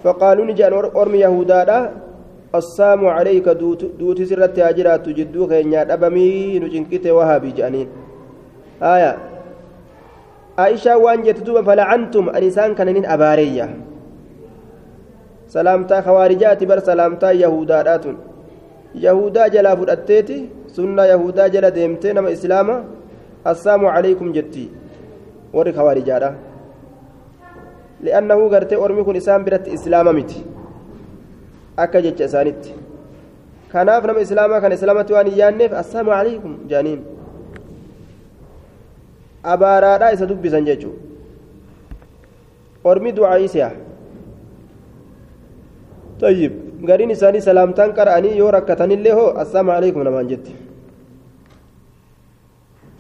[0.05, 1.93] فقالوا نجان أرمي يهودا
[2.55, 3.49] السلام عليك
[3.97, 7.89] دوت سرت هاجرات جدو خينيا دبمي نجنكت وهابي جانين.
[8.83, 9.13] آية.
[10.59, 13.67] عائشة وأن جتدوب فلعنتم أنسان كانين أبارية.
[15.49, 18.05] سلامتا خوارجات بر سلامتا يهودات
[18.95, 20.39] يهودا جلا فدتيتي
[20.77, 22.77] سنة يهودا جلا ديمتي نما إسلاما
[23.47, 24.67] السلام عليكم جتي
[25.53, 26.31] وري خوارجادا
[28.05, 30.41] لأنه غرتي أرمي كن إسلام برت إسلاما متي
[31.77, 32.75] akka jecha isaanitti
[33.73, 37.01] kanaaf nama islaamaa kan islaamatti waan hin yaanneef assalaamu calaykum jaaniin
[39.55, 40.97] abaaraadhaa isa dubbisan jechuun
[42.85, 43.71] ormi du'aayisiya
[46.23, 46.53] طيب
[46.91, 50.47] إساني سلامتان قرأني يو ركتني اللي هو السلام عليكم نمان جد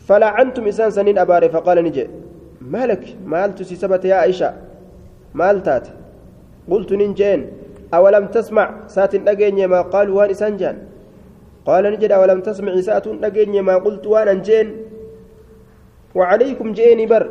[0.06, 2.06] فلعنتم إسان سنين أباري فقال نجي
[2.60, 4.50] مالك مالت سبت يا عائشة
[5.34, 5.86] مالتات
[6.70, 7.40] قلت ننجين
[7.94, 10.76] أولم تسمع سات نجيني ما قال وان إسانجان
[11.66, 14.68] قال نجد أولم تسمع سات نجيني ما قلت وان أنجين
[16.14, 17.24] وعليكم جيني بر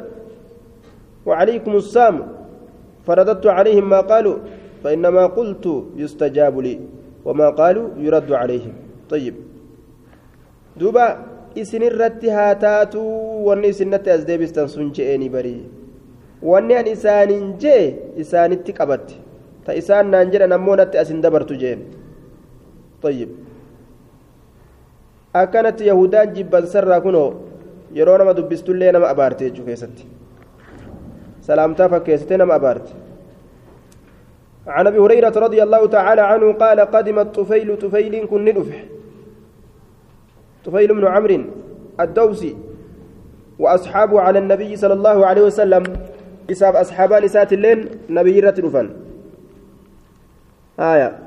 [1.25, 2.15] وعليكم السام
[3.07, 4.37] فرددت عليهم ما قالوا
[4.84, 6.78] فإنما قلت يستجاب لي
[7.24, 8.74] وما قالوا يرد عليهم
[9.10, 9.34] طيب
[10.76, 11.06] دوبا
[11.56, 13.00] isin irratti haa taatu
[13.48, 15.64] wanni isinatti as deebistan sun je'eeni barii
[16.50, 17.84] wanni an isaaniin jee
[18.22, 19.14] isaanitti qabatte
[19.64, 21.80] ta isaan naan jedhan ammoo natti asin dabartu jeen
[23.02, 23.30] طيب
[25.42, 27.28] akkanatti yahudaan jibbansarraa kunoo
[27.98, 30.04] yeroo nama dubbistullee nama abaarte jechuu keessatti
[31.48, 32.92] salaamtaa fakkeessite nama abaarte
[34.67, 38.79] عن أبي هريرة رضي الله تعالى عنه قال قدم الطفيل طفيل كن ندفه.
[40.65, 41.41] طفيل بن عمرو
[41.99, 42.55] الدوسي
[43.59, 45.83] وأصحابه على النبي صلى الله عليه وسلم.
[46.51, 48.89] إساب أصحابان إسات اللين نبي رتلفا
[50.79, 51.19] آية.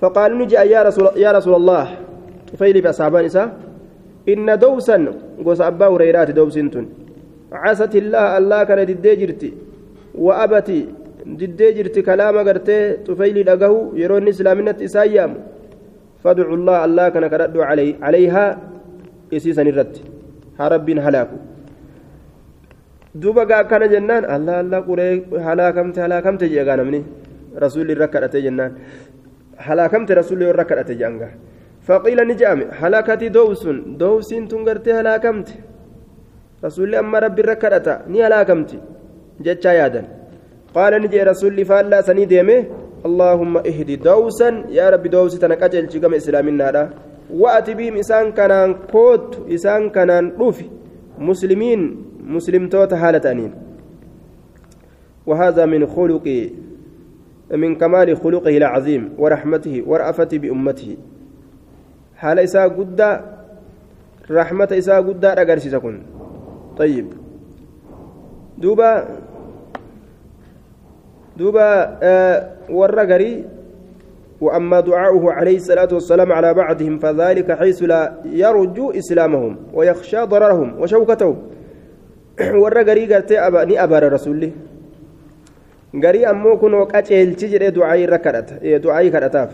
[0.00, 1.84] فقال نجي يا رسول يا رسول الله.
[2.52, 3.52] طفيل بأصحابان إسا
[4.28, 4.96] إن دوسا
[5.44, 6.86] قوس أبا هريرات دوسنتن
[7.52, 9.52] عست الله الله كان جرتي.
[10.14, 10.80] وأبتي
[11.26, 15.38] diddee jirti kalaama gartee xufayli dhagahu yeroo inni islaaminatti isaan yaamu
[16.22, 17.58] fadcu allah allah kana kadhadhu
[18.02, 18.48] calayhaa
[19.30, 20.02] isiisan irratti.
[20.58, 21.36] Haa rabbiin halaaku.
[23.20, 25.12] Duuba gaa akkana jennaan allah allah quree
[25.46, 27.04] halaakamte halaakamte jee gaa namni?
[27.64, 28.72] Rasuulli irra kadhate jennaan.
[29.66, 31.30] Halaakamte rasuulli irra kadhate jeanga
[31.86, 35.54] faqiila ni je'ame halakati dowsun dowsiin tun gartee halaakamte?
[36.62, 38.78] Rasuulli amma rabbi irra kadhata ni halaakamti?
[39.40, 40.06] jechaa yaadan
[40.76, 42.24] قال نجي رسول فألا سني
[43.08, 44.48] اللهم اهدي دوسا.
[44.68, 46.90] يا رب دوسي تنقجل جيغم اسلامنا
[47.32, 50.68] وأتي بهم إسان كانان كوت إسان كانان روفي.
[51.18, 51.80] مسلمين
[52.26, 53.52] مسلم توت حالتانين.
[55.26, 56.26] وهذا من خلق
[57.50, 60.96] من كمال خلقه العظيم ورحمته ورأفته بأمته.
[62.16, 63.00] حال إساء قد
[64.30, 66.02] رحمة إساء قد أقرسي تكون
[66.78, 67.06] طيب.
[68.58, 69.08] دوبا
[71.38, 72.38] دوبا آه
[72.70, 73.44] ور غري
[74.40, 81.36] وأما دعاؤه عليه الصلاة والسلام على بعضهم فذلك حيث لا يرجو إسلامهم ويخشى ضررهم وشوكتهم.
[82.40, 84.50] ور غري قالت أبا ني أبار رسول
[86.04, 88.48] غري أمو كن وقاتل تجد دعاء ركعت
[88.84, 89.50] دعاء كرتاف.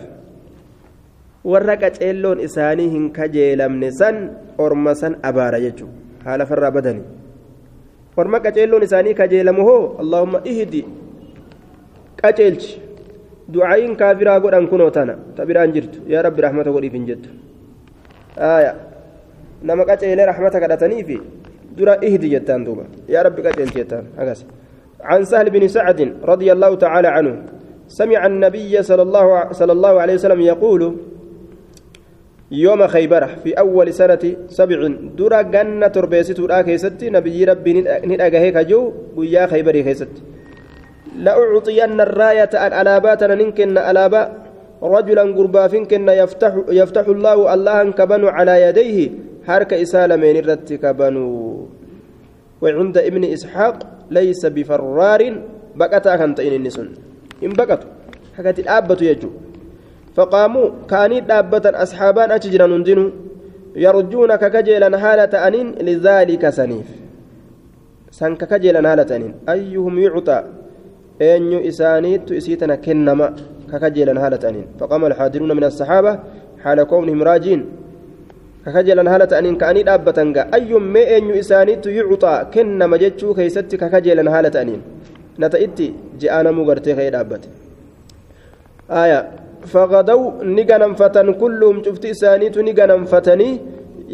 [1.45, 4.17] ور قاتلون إسانيهن كجيلمن سن
[4.61, 5.87] أرمسن أبار يجو.
[6.27, 7.03] حال فر بدني
[8.17, 9.69] ورما قاتلون إساني كجيلمه
[10.01, 11.02] اللهم اهدي.
[12.25, 12.81] Qaceelchi
[13.55, 17.29] du'aayin kaafiraa godhan kunoo tana ta biraan jirtu yaa rabbi rahmata godhiif hin jettu
[19.69, 21.17] nama qaceelee rahmata kadhataniifi
[21.77, 24.41] dura ihdi jettaan duuba yaa rabbi qaceelchi jettaan agas
[25.03, 27.35] عن سهل بن سعد رضي الله تعالى عنه
[27.89, 30.83] سمع النبي صلى الله صلى الله عليه وسلم يقول
[32.51, 34.79] يوم خيبر في أول سنة سبع
[35.19, 37.73] درا جنة تربيست راكيست نبي ربي
[38.11, 38.81] ندأجه كجو
[39.19, 40.13] ويا خيبر كيست
[41.19, 44.23] لأعطين الراية الألابات ننكن ألابا
[44.83, 48.99] رجلا قربا فنكن يفتح يفتح الله الله كبنوا على يديه.
[49.47, 51.67] حرك إسالة من الرت كبنوا
[52.63, 53.77] وعند ابن إسحاق
[54.11, 55.23] ليس بفرار.
[55.77, 56.89] بقتا كانت إن النسون
[57.43, 57.91] إن بقتوا
[58.37, 59.31] حكت الآبة يجو.
[60.15, 63.11] فقاموا كاني دابة أصحابان أتجرا نندنوا
[63.77, 66.89] يرجون ككجيلا حالة أنين لذلك سنيف.
[68.11, 69.35] سن ككجيلا حالة أنين.
[69.49, 70.39] أيهم يعطى؟
[71.23, 73.27] أن إسانيت إسيتنا كنما
[73.73, 76.13] ككجيلا حالة أنين فقام الحاضرون من الصحابة
[76.63, 77.61] حال كونهم راجين
[78.67, 80.19] ككجيلا حالة أنين كأني دابة
[80.57, 84.81] أيهم ما أن إسانيت يعطى كنما جتشو كيست ككجيلا حالة أنين
[85.41, 85.89] نتأتي
[86.21, 87.41] جاءنا مغرتي خير دابة
[89.03, 89.21] آية
[89.73, 93.51] فغدوا نغنم فتن كلهم شفت إسانيت نغنم فتني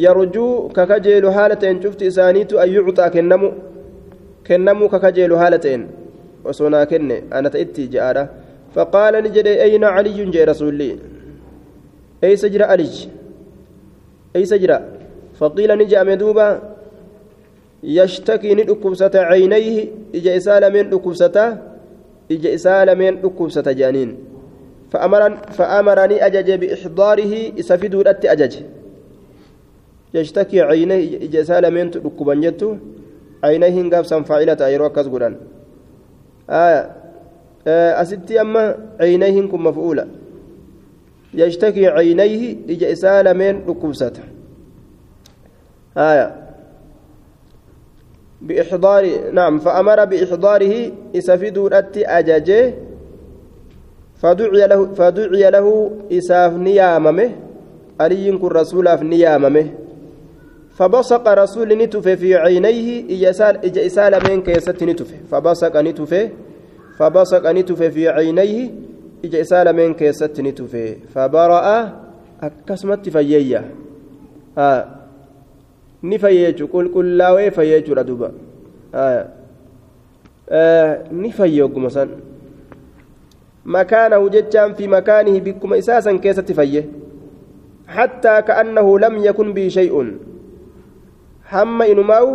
[0.04, 3.48] يرجو ككجيل حالتين شفت إسانيت أن يعطى كنمو
[4.46, 5.80] كنمو ككجيل حالتين
[6.44, 8.28] وصنا كن أنا تأتي جارة
[8.74, 10.98] فقال نجري أين علي جاء رسولي
[12.24, 12.90] أي سجر علي
[14.36, 14.80] أي سجر
[15.38, 16.48] فقيل نجا مدوبا
[17.82, 21.36] يشتكي ندكبسة عينيه إجا إسال من دكبسة
[22.30, 24.10] إجا إسال من دكبسة جانين
[24.90, 28.54] فأمرن فأمرني أجج بإحضاره إسفدوا الأت أجج
[30.14, 32.76] يشتكي عينيه إجسال من ركبان جتو
[33.44, 35.36] عينيه قاب سنفاعلة أيرو كزغران
[36.50, 36.90] آية
[37.66, 40.06] آه أستي أما عينيه كم مفعولة
[41.34, 44.12] يشتكي عينيه إجسال من ركبسة
[45.96, 46.48] آية.
[48.42, 52.74] بإحضار نعم فأمر بإحضاره إسفدوا الأت أججه
[54.16, 57.30] فدعي له فدعي له إساف نياممه
[58.00, 59.66] علي كن رسولاف نياممه.
[60.78, 66.30] فبصق رسول نتف في عينيه إجسال إجسال من كيست نتف فبصق نتف
[66.98, 68.70] فبصق نتف في عينيه
[69.24, 70.72] إجسال من كيست نتف
[71.14, 71.92] فبرأ
[72.42, 73.64] أكسمت فيية.
[74.58, 74.84] آه.
[76.02, 78.32] نفيج قل قل لا ويفيج ردوبا
[78.94, 79.26] آه.
[80.50, 81.04] آه.
[81.12, 82.08] نفيج مثلا
[83.64, 86.84] مكانه جتان في مكانه بكم إساسا كيسة فيه
[87.88, 89.94] حتى كأنه لم يكن به شيء.
[91.52, 92.28] هم إنماو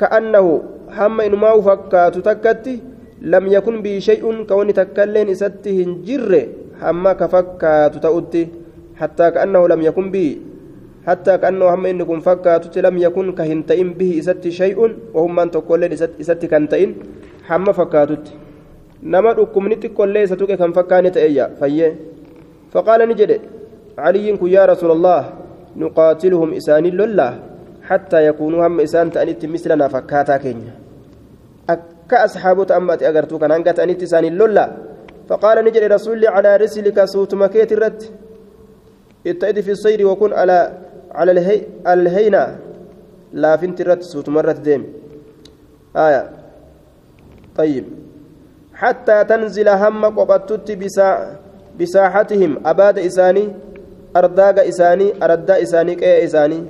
[0.00, 0.46] كأنه
[0.98, 2.74] هم إنماو فكات تكتي
[3.22, 6.32] لم يكن به شيء كون تكلين إسته جر
[6.82, 8.42] هم كفكات تؤتي
[9.00, 10.28] حتى كأنه لم يكن به
[11.06, 14.78] حتى كأنه هم إنكم فكات لم يكن كهنتئن به إسته شيء
[15.14, 16.90] وهم من تقولين إسته كنتئن
[17.50, 18.26] هم فكاتت
[19.02, 21.90] nama dhukkubni xiqqollee isa tuqe kan fakkaane ta'eeyya fayyee.
[22.72, 23.40] Faqaala ni jedhe
[23.98, 25.34] caliyyiin kun yaa rasuulallah
[27.88, 30.72] hattaa yakuunuu hamma isaan ta'anitti mislanaa fakkaataa keenya
[31.74, 34.70] akka asxaabota amma ati agartuu kan hanga ta'anitti isaanii lollaa
[35.28, 38.02] فقال نجري رسولي على رسلك صوت مكيت الرد
[39.26, 40.58] اتئد في السير وكن على
[41.14, 42.58] على الهي الهينة
[43.32, 44.82] لا فنت الرد صوت مرة ديم
[45.96, 46.30] آية
[47.56, 47.84] طيب
[48.74, 51.08] حتى تنزل هم قبطت بسا
[51.80, 53.44] بساحتهم أباد إساني
[54.16, 56.60] أرداق إساني أردا إساني كي إساني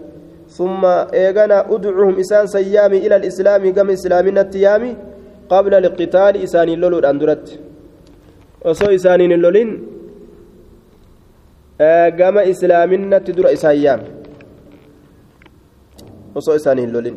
[0.49, 0.83] ثم
[1.21, 4.97] إيغانا أدعوهم إسان سيامي إلى الإسلام قم إسلامنا التيامي
[5.53, 7.47] قبل القتال إساني اللولو الأندرت
[8.65, 9.71] وصو إساني اللولين
[12.19, 14.01] قم إسلامنا تدر إسايام
[16.35, 17.17] وصو إساني اللولين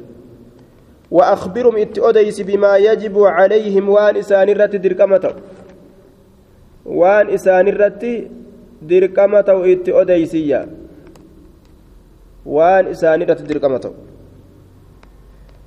[1.11, 5.33] وأخبرهم إتؤديس بما يجب عليهم وان إسان الرت دركمته
[6.85, 8.03] وان إسان الرت
[8.81, 10.61] دركمته إتؤديسيا
[12.45, 13.91] وان إسان الرت دركمته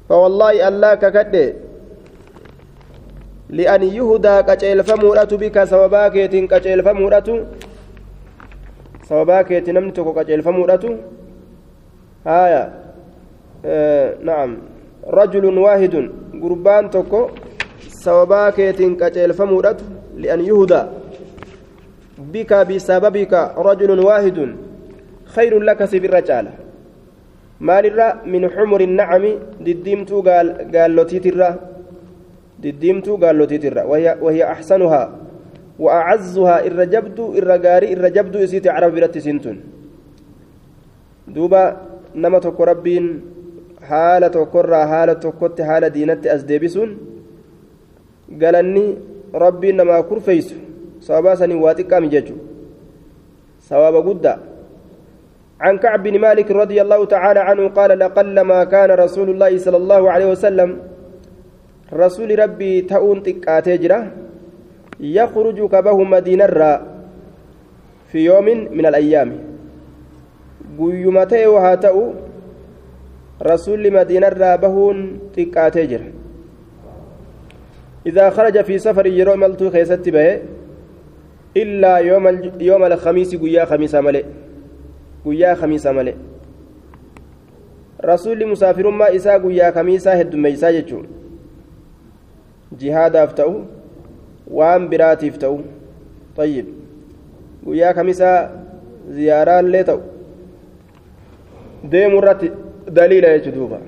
[0.08, 1.46] فوالله الله ككده
[3.48, 7.28] لأن يهدى كجيل فمورة بك سواباكيت كجيل فمورة
[9.08, 10.84] سواباكيت نمتك كجيل فمورة
[12.26, 12.62] آية
[13.64, 14.50] آه نعم
[15.06, 15.94] رجل واحد
[16.42, 17.28] قربان توكو
[18.04, 19.80] سوابا كيتين كتيل فمودت
[20.16, 20.82] لأن يهدى
[22.32, 23.32] بك بسببك
[23.68, 24.38] رجل واحد
[25.34, 26.46] خير لك سيف الرجال
[27.60, 29.24] مالرا من حمر النعم
[29.66, 31.50] دديمتو قال قال لوتيترا
[32.62, 35.04] دديمتو قال لوتيترا وهي وهي أحسنها.
[35.78, 39.58] وأعزها الرجبد الرجاري الرجبد إسيت عرب برت سنتون.
[41.34, 41.62] دوبا
[42.14, 43.04] نما توكو ربين
[44.30, 46.90] tokkorraa haala tokkotti haala diinatti as deebisuun
[48.38, 48.98] galanni
[49.32, 50.54] rabbiin namaa kurfeeysu
[51.00, 52.44] sababaa saniin waa xiqqaami jechuudha
[53.68, 54.02] sababa
[55.58, 60.02] عن كعب بن مالك رضي الله تعالى عنه قال لقلما كان رسول الله صلى الله
[60.10, 60.70] عليه وسلم
[61.90, 64.12] rabbii ta'uun xiqqaatee jira
[65.00, 66.84] yakhruju kabahu madiinarraa
[68.12, 69.40] fi yoomin min alayyaami
[70.76, 72.14] guyyuma ta'e haa ta'u
[73.40, 76.08] rasuulli madiinarraa bahuun xiqqaatee jira
[78.06, 80.40] إذا خرج في سفر يرو ملتو خيست به
[81.98, 84.24] يوم يوم الخميس قيا خميس ملئ
[85.24, 86.14] قيا خميس ملئ
[88.00, 91.06] rasuulli musaafirummaa isaa guyyaa kamiisaa heddummeeysaa jechuun
[92.82, 93.54] jihaadaaf ta'u
[94.58, 95.56] waan biraatiif ta'u
[96.36, 96.66] tayyib
[97.64, 98.36] guyyaa kamiisaa
[99.16, 100.00] ziyaaraallee ta'u
[101.94, 102.52] deemu irratti
[103.00, 103.80] daliila jechu duuba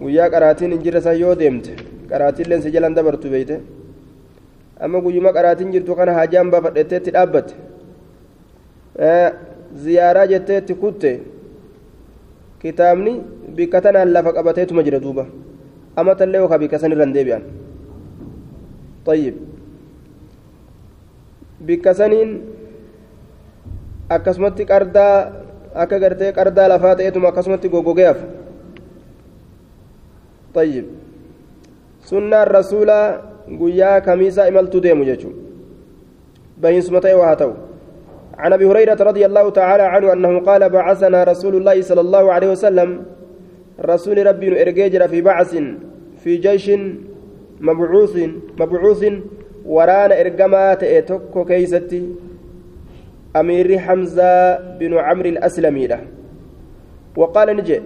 [0.00, 1.76] guyyaa qaraatiin hin jirre san yoo deemte
[2.10, 3.60] qaraatiilleen si jalan dabartu beeyte
[4.84, 7.54] amma guyyuma qaraatiin jirtu kana haajaan baafadhetteetti dhaabbatte
[9.82, 11.12] ziyaaraa jetteetti kutte
[12.62, 13.12] kitaabni
[13.56, 15.24] bikka tanaan lafa qabateetuma jira duuba
[15.96, 17.42] amatallee yookaan bikka san irraan deebi'an
[19.06, 19.36] tayyib
[21.66, 22.30] bikka saniin
[24.16, 25.16] akkasumatti qardaa
[25.82, 28.26] akka gartee qardaa lafaa ta'eetuma akkasumatti goggogee hafa
[30.54, 30.86] tayyib
[32.10, 33.06] sunnaan rasuulaa
[33.58, 35.38] guyyaa kamiisaa imaltuu deemu jechuudha
[36.60, 37.70] bahiinsuma ta'e waa ta'u.
[38.40, 42.50] عن ابي هريره رضي الله تعالى عنه انه قال بعثنا رسول الله صلى الله عليه
[42.50, 43.04] وسلم
[43.84, 45.52] رسول ربي ارجيجر في بعث
[46.24, 46.70] في جيش
[47.60, 48.14] مبعوث
[48.60, 49.02] مبعوث
[49.66, 52.02] ورانا ارجما تأتوكو كيستي
[53.36, 56.00] امير حمزه بن عمرو الاسلمي له
[57.16, 57.80] وقال نجي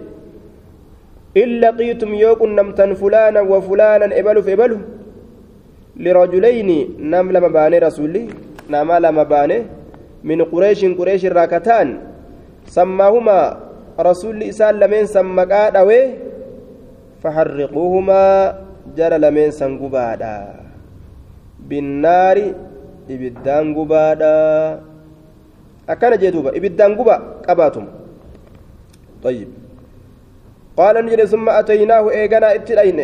[1.37, 4.81] إن لقيتم يوكن نمتن فلانا وفلانا إبلوا في إبلوا
[5.97, 8.23] لرجلين نم لما باني رسولي
[8.69, 9.57] نما لما باني
[10.23, 11.87] من قريش قريش الراكتان.
[12.67, 13.39] سماهما
[13.99, 16.01] رسول إسان لمن سمكا دوي
[17.21, 18.23] فحرقوهما
[18.97, 20.35] جرى لمن سنقبادا.
[21.69, 22.37] بالنار
[23.77, 24.81] gubaadha
[25.87, 27.85] akkana jee duuba ibiddaan guba qabaatum
[29.25, 29.49] طيب.
[30.77, 32.99] قال نجد ثم أتيناه إيغانا اتلين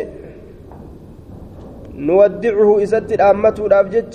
[2.08, 4.14] نودعه إسات الأمة الأبجج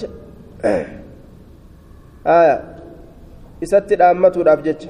[2.41, 2.57] آية.
[3.63, 4.83] إسات الأمة الأبجج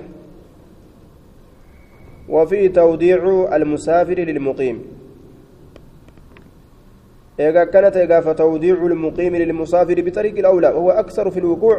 [2.29, 3.21] وفي توديع
[3.57, 4.77] المسافر للمقيم.
[7.41, 11.77] إذا كانت إذا فتوديع المقيم للمسافر بطريق الأولى وهو أكثر في الوقوع.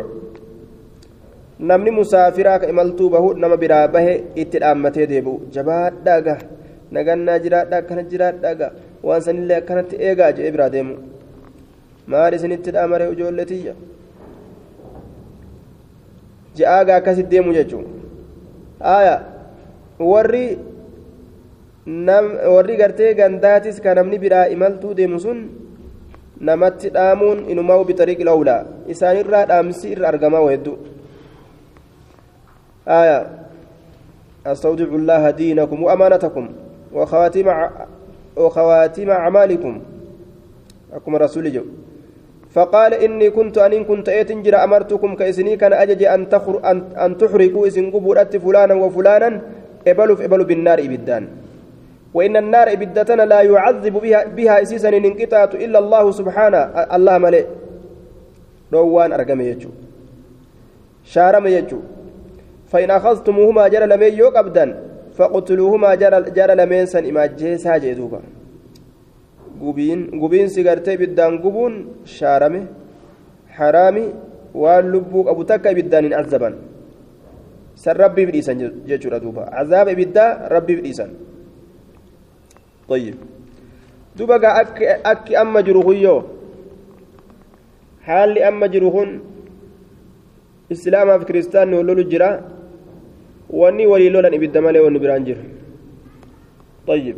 [1.60, 6.38] musaafiraa ka imaltuu bahu nama biraa bahe itti dhaammatee deebi'u jabaadhaaga
[6.96, 8.68] nagannaa jiraadha akkana jiraadhaaga
[9.08, 10.96] waan sanillee akkanatti eegaa jedhee biraa deemu
[12.14, 13.74] maal isinitti dhaamaree ijoollee tiyya
[16.58, 17.86] je'aaga akkasitti deemu jechuun
[18.90, 19.16] haaya
[20.12, 20.46] warri
[22.56, 25.40] warri gartee gandaatis ka namni biraa imaltuu deemu sun
[26.50, 28.62] namatti dhaamuun inumaa bixariiqi lawlaa
[28.96, 30.78] isaanirraa dhaamsi irra argamaa hedduu
[32.88, 33.28] آية
[34.46, 36.46] أستودع الله دينكم وأمانتكم
[36.94, 37.48] وخواتيم
[38.38, 39.82] وخواتيم أعمالكم.
[40.94, 41.64] أكم رسول جو.
[42.52, 47.68] فقال إني كنت أن كنت أتنجر أمرتكم كإسني كان أجج أن, تخر أن, أن تحرقوا
[47.68, 49.42] إسن قبورات فلانا وفلانا
[49.88, 51.28] إبلوا إبلوا بالنار إبدان.
[52.14, 56.58] وإن النار إبدتنا لا يعذب بها, بها إسيسا إن انقطعت إلا الله سبحانه.
[56.96, 57.46] الله ملئ.
[58.74, 59.70] روان أرقم يجو.
[61.04, 61.80] شارم يجو.
[62.68, 64.87] فإن أخذتموهما جرى لمن يوك أبدا.
[65.18, 68.22] فقتلوهما جرى, جرى لمن سن إما جيسا جيدوبا.
[69.62, 71.74] قبين قبين سيغرتي بدان قبون
[72.06, 72.62] شارمي
[73.56, 74.06] حرامي
[74.62, 76.50] واللبوك أبو تكا بدان عذبا
[77.84, 79.44] سن ربي بديسان جيشورا دوبا.
[79.58, 81.12] عذاب بدا ربي بديسان.
[82.90, 83.16] طيب.
[84.18, 84.78] دوبا أك
[85.12, 86.18] أك أما جروهيو.
[88.06, 89.12] حال أما جروهن.
[90.70, 92.44] islaamaaf kiristaanni wal lolu jira
[93.50, 95.44] walii lolan ibidda malee wanni biraan jiru
[96.88, 97.16] طيب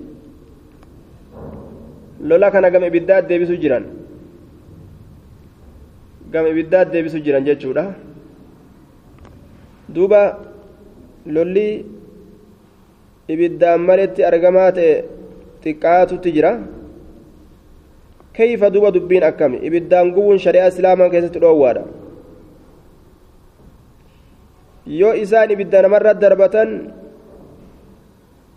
[2.51, 3.83] kana gama ibiddaat deebisu jiran
[6.33, 7.85] gama ibiddaat deebisu jiran jechuudha
[9.95, 10.21] duuba
[11.35, 11.85] lolli
[13.33, 14.91] ibiddaan maletti argamaa ta'e
[15.63, 16.51] xiqqaatutti jira
[18.37, 21.83] kayfa duuba dubbiin akkami ibiddaan gubuun shari'aa islaamaa keessatti dhoowwaadha
[24.89, 26.69] isaan ibidda namarra darbatan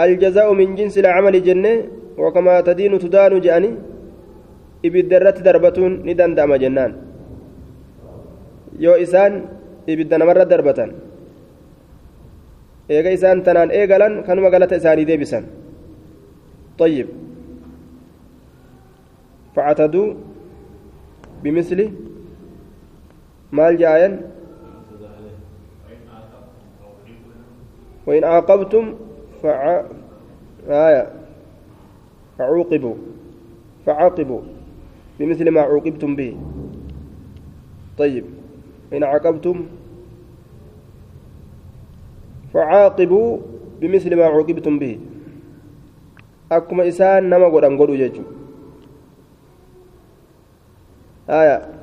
[0.05, 1.73] aljazaa'u min jinsi lacamali jenne
[2.25, 3.71] wakamaa tadiinu tudaanu je'ani
[4.83, 6.93] ibidda irratti darbatuun ni danda'ama jennaan
[8.85, 9.33] yoo isaan
[9.93, 10.91] ibidda namarra darbatan
[12.89, 15.45] eega isaan tanaan eegalan kanuma galata isaanii deebisan
[16.79, 17.09] طيب
[19.57, 20.09] فاعتدوا
[21.43, 21.81] بمثل
[23.53, 24.13] مال جاين
[28.07, 28.95] وإن عاقبتم
[29.43, 29.85] فع...
[30.69, 31.07] آية.
[32.39, 32.95] فعوقبوا.
[33.87, 34.41] فعاقبوا.
[35.19, 36.37] بمثل ما عوقبتم به.
[37.99, 38.25] طيب.
[38.93, 39.67] إن عاقبتم
[42.55, 43.39] فعاقبوا
[43.81, 44.99] بمثل ما عوقبتم به.
[46.53, 48.23] أكما إسان نما قدام قدو جيجو.
[51.31, 51.83] آية.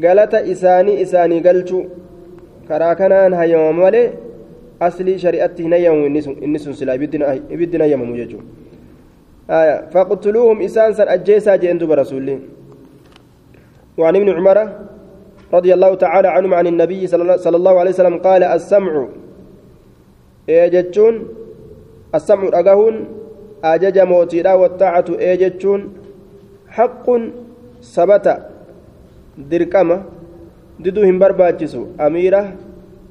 [0.00, 1.84] galata isaanii isaanii galchuu
[2.68, 4.12] karaa kanaan hayyama malee
[4.88, 7.18] aslii shari'atti hin hayyamu inni sun silaa ibiddi
[7.72, 8.60] hin hayyamamu jechuudha
[9.92, 12.28] فاقتلوهم إسان سن أجيسا جئن برسول
[13.98, 14.58] وعن ابن عمر
[15.52, 18.92] رضي الله تعالى عنهم عن النبي صلى الله عليه وسلم قال السمع.
[20.48, 21.14] إيجتشون
[22.14, 22.96] السمع أجهون
[23.64, 25.80] أجج موتيرا والطاعة إيجتشون
[26.76, 27.06] حق
[27.82, 28.26] ثبت.
[29.50, 29.96] دركمة
[30.80, 32.42] ددو هم برباجسو أميرة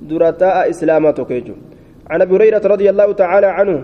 [0.01, 1.53] درتاء إسلامة كيجو
[2.09, 3.83] عن أبي هريرة رضي الله تعالى عنه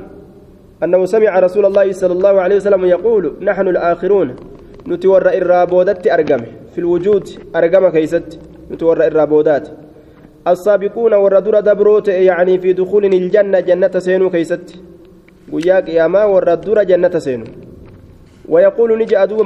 [0.84, 4.36] أنه سمع رسول الله صلى الله عليه وسلم يقول نحن الآخرون.
[4.88, 6.42] نتورى الرابودات أرقم
[6.72, 8.40] في الوجود أرقم كيست.
[8.72, 9.70] نتورى الرابودات
[10.48, 14.76] السابقون والردور دبروت يعني في دخول الجنة جنة سينو كيست.
[15.52, 17.46] وياك يا ما والردور جنة سينو.
[18.50, 19.44] ويقول نجي أدو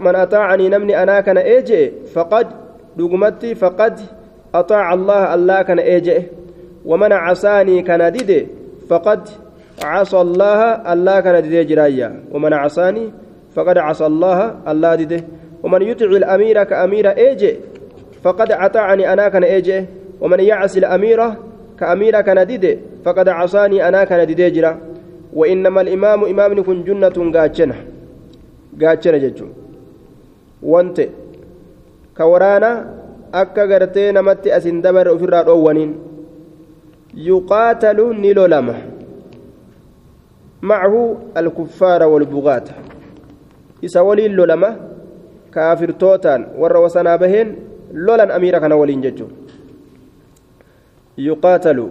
[0.00, 1.92] من أطاعني نمني أنا كان إيجي.
[2.14, 2.46] فقد
[2.96, 4.00] دقمتي فقد
[4.54, 6.22] أطاع الله الله كان إيجي
[6.84, 8.46] ومن عصاني كان ديدي
[8.88, 9.28] فقد
[9.84, 13.12] عصى الله الله كان ديدي جرايا ومن عصاني
[13.54, 15.20] فقد عصى الله الله ديدي
[15.62, 17.56] ومن يطع الأمير كأمير إيجي
[18.22, 19.84] فقد أطاعني أنا كان إيجي
[20.20, 21.20] ومن يعصي الأمير
[21.80, 24.78] كأمير كان ديدي فقد عصاني أنا كان ديدي جرا.
[25.34, 27.12] وإنما الإمام إمام كن جنة
[28.78, 29.50] gaachana jechuun
[30.62, 31.10] wante
[32.14, 32.86] ka waraana
[33.40, 35.92] akka gartee namatti asin dabarre ofirraa dhoowwaniin
[37.28, 38.74] yuqaatalu ni lolama
[40.70, 41.02] macahu
[41.34, 42.74] alkuffaara walbugaata
[43.82, 44.70] isa waliin lolama
[45.50, 47.56] kaafirtootaan warra wasanaa baheen
[47.92, 49.32] lolan amiira kana waliin jechuun
[51.28, 51.86] yuqaatalu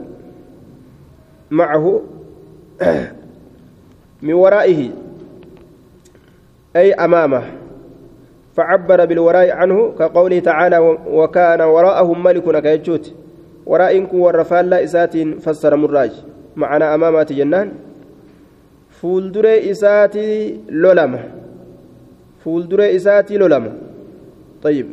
[1.50, 1.94] macahu
[4.26, 4.92] min waraa'ihi
[6.76, 7.44] أي أمامه
[8.56, 10.78] فعبر بالوراء عنه كقوله تعالى
[11.08, 13.14] وكان وراءهم ملك كيجوت
[13.66, 16.12] وراء والرفال لا إسات فسر مراج.
[16.56, 17.72] معنا أمامات جنان.
[18.90, 21.24] فولدر إساتي لولما.
[22.46, 23.72] فولدر إساتي لولما.
[24.64, 24.88] طيب.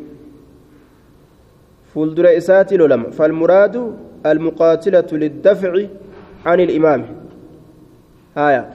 [1.95, 3.11] فولدر إساتي لولما.
[3.11, 3.95] فالمراد
[4.27, 5.83] المقاتلة للدفع
[6.47, 7.07] عن الإمام.
[8.37, 8.71] آية.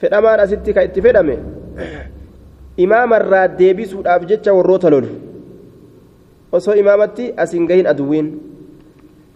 [0.00, 0.72] فدمان أستي
[2.78, 5.08] كايتفدمه imaamarraa deebisuudhaaf jecha warroota lolu
[6.52, 8.40] osoo imaamatti asin gahin aduwwiin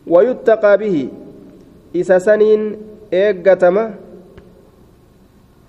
[0.07, 1.11] wayuttaqaa bihi
[1.93, 2.79] isa saniin
[3.13, 3.91] eeggatama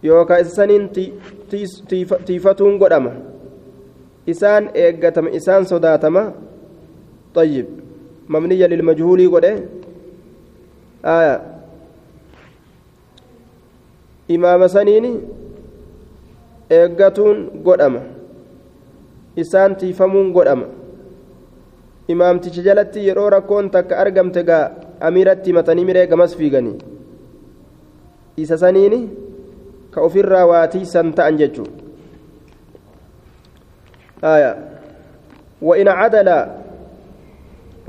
[0.04, 0.90] yookaan isa saniin
[2.26, 3.12] tiifatuun godhama
[4.28, 6.32] isaan eeggatama isaan sodaatama
[7.34, 7.66] طيب
[8.30, 9.46] مبنية للمجهول قد
[11.06, 11.42] آية
[14.32, 15.14] إمام سنيني
[16.70, 18.02] eeggatuun godhama
[19.36, 20.66] isaan tiifamuun godhama
[22.08, 26.78] imaamticha jalatti yeroo rakkoon takka argamte gaa amiiratti himatanii miree gamas fiiganii
[28.38, 29.10] isa saniini
[29.92, 31.68] ka ofirraa waatiisan ta'an jechuu
[35.64, 36.30] وإن عدل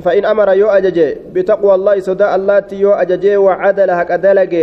[0.02, 4.54] فإن أمر يو أججي بتقوى الله صداء الله يو أججي وعدل هك أدلج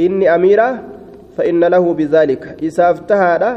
[0.00, 0.82] إني أميرة
[1.40, 2.60] فإن له بذلك.
[2.60, 3.50] إسافتها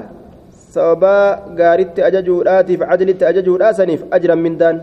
[0.71, 1.19] سببا
[1.59, 4.75] غارت أججوداتي فعدلت أججودا سنيف أجرا من دان.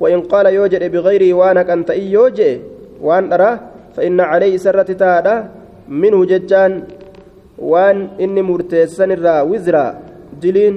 [0.00, 2.14] وإن قال يوجد بغيره وانك أنت إي
[3.02, 3.52] وان أرى
[3.96, 5.36] فإن عليه سرة تادا
[5.88, 6.72] منه ججان.
[7.58, 9.86] وان إني مرتسن الرا وزرا.
[10.42, 10.74] دلين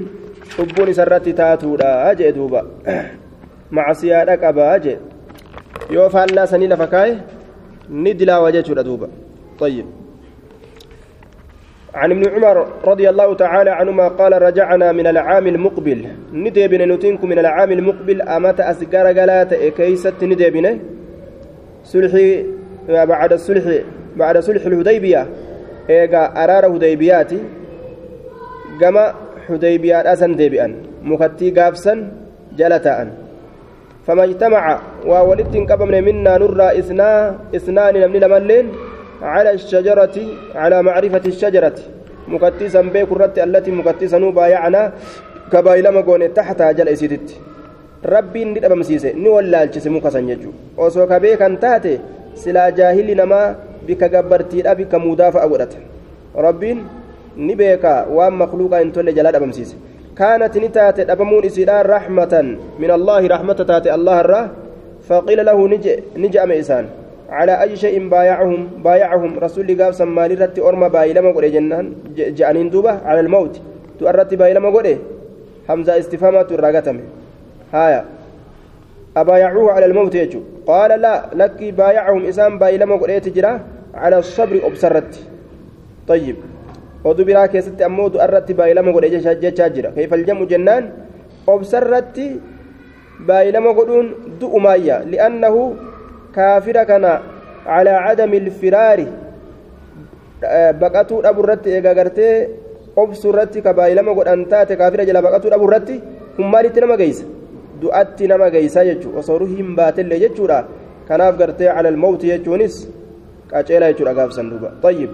[0.58, 2.62] حبون سرة تاتودا أجي دوبا.
[3.76, 4.96] مع سيادك أبا أجي.
[5.94, 7.18] يوفى الله سنين فكاي
[7.90, 9.08] ندلا وجه دوبا.
[9.60, 9.97] طيب.
[12.00, 12.58] عن ابن عمر
[12.92, 16.00] رضي الله تعالى عنهما قال رجعنا من العام المقبل.
[16.44, 18.18] ندبنا نتنكم من العام المقبل.
[18.22, 20.72] أمات أسقر قلات كيست ندبنا
[21.92, 22.28] سلحي
[23.12, 23.66] بعد السلح
[24.16, 25.22] بعد سلح الهديبية.
[25.90, 27.40] إيقا أرار هديبياتي
[28.82, 28.98] قام
[29.48, 30.68] حديبيات أسن ديبئا
[31.10, 31.94] مكتي قابسا
[32.60, 33.00] جلتاء
[34.06, 34.64] فما اجتمع
[35.06, 37.10] وولدت قبمنا منا نرى إثنا
[37.56, 38.66] إثنان من لملين
[39.22, 40.18] على الشجرة
[40.56, 41.78] على معرفة الشجرة
[44.36, 44.92] baaya'anaa
[45.52, 47.40] ka baay'ilama goone taxtaa jala isiititti
[48.04, 51.94] rabbiin ni dhabamsiise ni wallaalchise muka san jechuudha osoo ka beekan taate
[52.36, 53.56] silaa jaahilli namaa
[53.88, 55.80] bika gabbartiidha bika muudaa fa'a godhata
[56.36, 56.84] rabbiin
[57.48, 59.78] ni beeka waan makluuqaa hin tolle jalaa dhabamsiise
[60.18, 62.34] كانت نتات أبمون إسيران رحمة
[62.82, 64.34] من الله رحمة تات الله الرّ
[65.10, 66.86] فقيل له نجي نجي أميسان
[67.30, 72.94] على أي شيء بايعهم بايعهم رسول قال سمالي رتي أرما بايلما قولي جنان جانين دوبة
[73.06, 73.62] على الموت.
[74.00, 74.98] تؤرتي بايلما قولي
[75.68, 76.98] حمزة استفهامات الرقتم
[77.74, 78.06] هايا.
[79.18, 83.60] أبايعوه على الموت يجو قال لا لك بايعهم إسان بايلما قولي تجرا
[83.94, 85.14] على الصبر أبصرت
[86.08, 86.36] طيب.
[87.08, 89.10] oduu biraa keessatti ammoo du'arratti baay'ilama godhe
[89.44, 90.90] jechaa jira keefaljamu jennaan
[91.54, 92.26] obsarratti
[93.28, 94.08] baay'ilama godhuun
[94.42, 95.62] du'umaayya li'annahu
[96.36, 97.12] kaafira kana
[97.66, 99.08] calaa cadami ilfiraari
[100.82, 102.34] baqatuu dhabu irratti eega gartee
[103.04, 105.96] obsu irratti ka baay'ilama godhan taate kaafira jala baqatuu dhabu irratti
[106.36, 107.26] kun maalitti nama geeysa
[107.82, 110.60] du'atti nama geeysa jechuu osoo ruhi hin baatellee jechuudha
[111.10, 112.76] kanaaf gartee cala almawti jechuunis
[113.52, 115.12] qaceela jechuudha gaafsan duuba طيب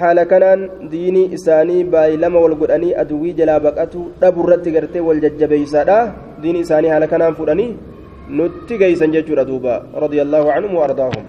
[0.00, 0.60] haala kanaan
[0.92, 5.98] diinii isaanii baay'ilama wal godhanii aduwwii jalaa baqatu dhaburratti gartee wal jajjabeeysaadha
[6.42, 7.70] diinii isaanii haala kanaan fudhanii
[9.12, 11.24] jechuudha duuba radiyallaahu anhum wa ardaahum